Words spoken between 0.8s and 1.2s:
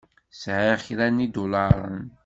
kra